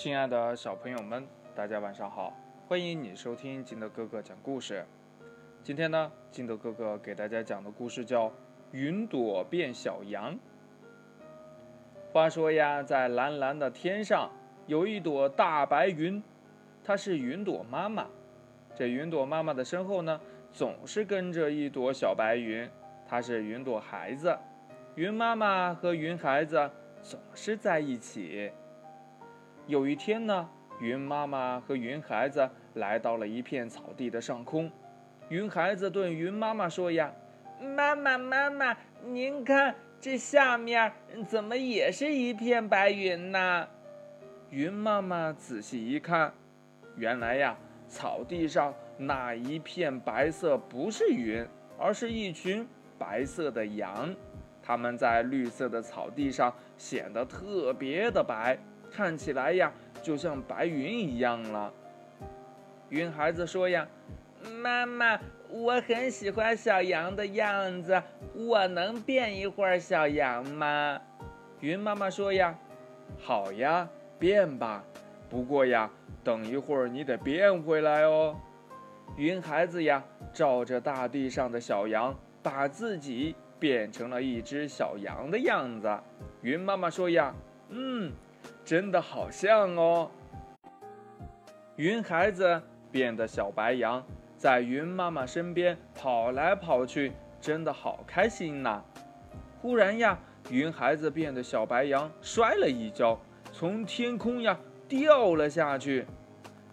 [0.00, 1.26] 亲爱的小朋友们，
[1.56, 2.32] 大家晚上好！
[2.68, 4.86] 欢迎你收听金德哥哥讲故事。
[5.64, 8.28] 今天呢，金德哥哥给大家讲的故事叫
[8.70, 10.32] 《云朵变小羊》。
[12.12, 14.30] 话说呀，在蓝蓝的天上
[14.68, 16.22] 有一朵大白云，
[16.84, 18.06] 它是云朵妈妈。
[18.76, 20.20] 这云朵妈妈的身后呢，
[20.52, 22.70] 总是跟着一朵小白云，
[23.04, 24.38] 它是云朵孩子。
[24.94, 26.70] 云妈妈和云孩子
[27.02, 28.52] 总是在一起。
[29.68, 30.48] 有一天呢，
[30.80, 34.70] 云妈妈和云孩子来到了一片草地的上空。
[35.28, 37.12] 云孩子对云妈妈说：“呀，
[37.76, 40.90] 妈妈，妈妈，您看这下面
[41.26, 43.68] 怎么也是一片白云呢？”
[44.48, 46.32] 云妈妈仔细一看，
[46.96, 47.54] 原来呀，
[47.86, 51.46] 草地上那一片白色不是云，
[51.78, 52.66] 而是一群
[52.98, 54.16] 白色的羊。
[54.62, 58.58] 它们在绿色的草地上显得特别的白。
[58.90, 61.72] 看起来呀，就像白云一样了。
[62.88, 63.86] 云孩子说呀
[64.62, 68.02] ：“妈妈，我很喜欢小羊的样子，
[68.34, 71.00] 我能变一会儿小羊吗？”
[71.60, 72.56] 云妈妈说呀
[73.20, 74.82] ：“好呀，变吧。
[75.28, 75.90] 不过呀，
[76.24, 78.34] 等一会儿你得变回来哦。”
[79.16, 85.98] 云孩子呀，照着大地上的小羊，把自己变成了一只小羊的样子。
[86.40, 87.34] 云妈妈说呀
[87.68, 88.10] ：“嗯。”
[88.64, 90.10] 真的好像哦！
[91.76, 94.04] 云孩子变的小白羊
[94.36, 98.82] 在云妈妈身边跑来跑去，真的好开心呐！
[99.62, 100.18] 忽然呀，
[100.50, 103.18] 云孩子变的小白羊摔了一跤，
[103.52, 106.06] 从天空呀掉了下去。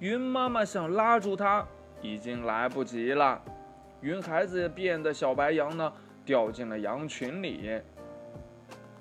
[0.00, 1.66] 云妈妈想拉住它，
[2.02, 3.40] 已经来不及了。
[4.00, 5.92] 云孩子变的小白羊呢，
[6.24, 7.80] 掉进了羊群里。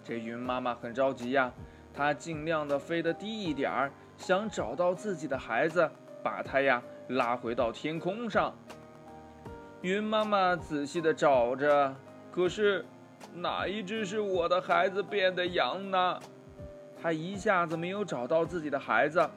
[0.03, 1.51] 这云妈妈很着急呀。
[1.93, 5.87] 它尽量的飞得低一点儿，想找到自己的孩子，
[6.23, 8.51] 把它呀拉回到天空上。
[9.81, 11.95] 云妈妈仔细的找着，
[12.31, 12.83] 可是
[13.35, 16.19] 哪一只是我的孩子变的羊呢？
[16.99, 19.29] 它一下子没有找到自己的孩子。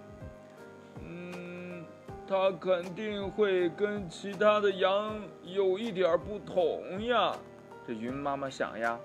[1.03, 1.85] 嗯，
[2.27, 7.33] 它肯定会跟其他的羊有一点不同呀。
[7.87, 8.99] 这云妈妈想呀，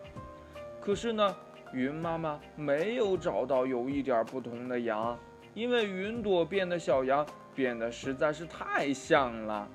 [0.80, 1.36] 可是呢。
[1.74, 5.18] 云妈妈没有找到有一点不同的羊，
[5.54, 9.68] 因为云朵变的小羊变得实在是太像了。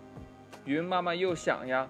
[0.65, 1.89] 云妈妈又想呀，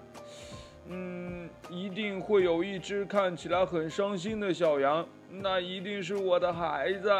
[0.87, 7.11] 嗯，一定会有一只看起来很伤心的小羊，那一定是我的孩子。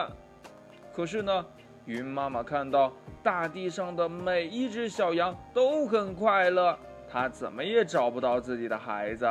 [0.94, 1.46] 可是呢，
[1.86, 6.78] 云妈妈看到大地上的每一只小羊都很快乐，
[7.10, 9.28] 她怎么也找不到自己的孩子。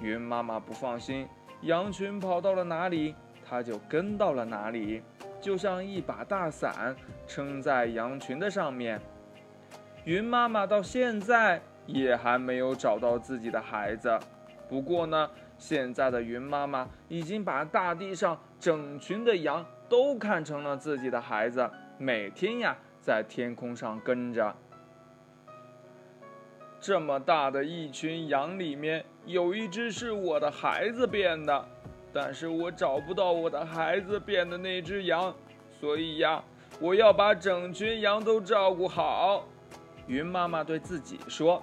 [0.00, 1.28] 云妈妈不放心。
[1.64, 5.02] 羊群跑到了哪里，它就跟到了哪里，
[5.40, 6.94] 就像一把大伞
[7.26, 9.00] 撑在羊群的上面。
[10.04, 14.18] 云妈妈到现在也还没有找到自己的孩子。
[14.68, 24.54] 不过呢，现在的云妈妈已经把大地上整群的羊都看成了自己的孩子，每天呀在天空上跟着。
[26.86, 31.66] 这么大的一群羊里面，有一只是我的孩子变的，
[32.12, 35.34] 但是我找不到我的孩子变的那只羊，
[35.80, 36.44] 所以呀，
[36.78, 39.46] 我要把整群羊都照顾好。
[40.08, 41.62] 云妈妈对自己说：“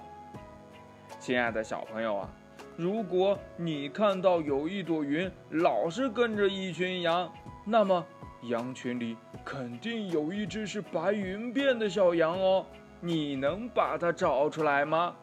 [1.20, 2.28] 亲爱的小朋友啊，
[2.76, 7.32] 如果你看到有一朵云老是跟着一群羊，
[7.64, 8.04] 那么
[8.48, 12.66] 羊群里肯定有一只是白云变的小羊哦。”
[13.04, 15.16] 你能把它找出来吗？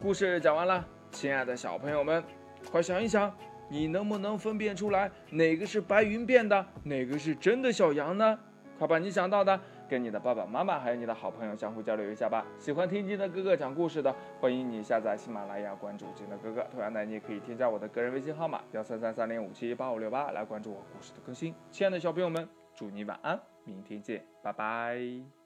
[0.00, 2.24] 故事讲完了，亲爱的小朋友们，
[2.70, 3.30] 快想一想，
[3.68, 8.38] 你能不能分辨出来哪个是白云变的，哪个是真的小羊呢？
[8.78, 12.42] 快把你想到的跟你的爸爸妈妈还有你的好朋友相互交流一下吧。
[12.58, 16.66] 喜欢听金的哥哥讲故事的，欢迎你下载喜马拉雅，关注金的哥哥。
[16.72, 21.54] 同样的，你也可以添加我的个人微信号码幺三三三零五七八五六八来关注我故事的更新。
[21.70, 25.45] 亲爱的小朋友们，祝你晚安，明天见，拜拜。